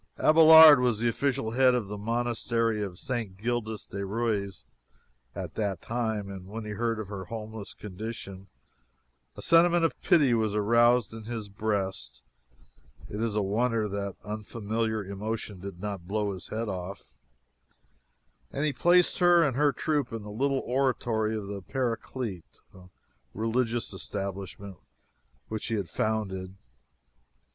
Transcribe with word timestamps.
Abelard 0.17 0.79
was 0.79 0.97
the 0.99 1.07
official 1.07 1.51
head 1.51 1.75
of 1.75 1.87
the 1.87 1.95
monastery 1.95 2.81
of 2.81 2.97
St. 2.97 3.37
Gildas 3.37 3.85
de 3.85 4.03
Ruys, 4.03 4.65
at 5.35 5.53
that 5.53 5.79
time, 5.79 6.27
and 6.27 6.47
when 6.47 6.65
he 6.65 6.71
heard 6.71 6.97
of 6.97 7.09
her 7.09 7.25
homeless 7.25 7.75
condition 7.75 8.47
a 9.37 9.43
sentiment 9.43 9.85
of 9.85 9.93
pity 10.01 10.33
was 10.33 10.55
aroused 10.55 11.13
in 11.13 11.25
his 11.25 11.49
breast 11.49 12.23
(it 13.09 13.21
is 13.21 13.35
a 13.35 13.43
wonder 13.43 13.87
the 13.87 14.15
unfamiliar 14.25 15.05
emotion 15.05 15.59
did 15.59 15.79
not 15.79 16.07
blow 16.07 16.33
his 16.33 16.47
head 16.47 16.67
off,) 16.67 17.13
and 18.51 18.65
he 18.65 18.73
placed 18.73 19.19
her 19.19 19.43
and 19.43 19.55
her 19.55 19.71
troop 19.71 20.11
in 20.11 20.23
the 20.23 20.31
little 20.31 20.63
oratory 20.65 21.35
of 21.37 21.45
the 21.45 21.61
Paraclete, 21.61 22.61
a 22.73 22.89
religious 23.35 23.93
establishment 23.93 24.77
which 25.47 25.67
he 25.67 25.75
had 25.75 25.87
founded. 25.91 26.55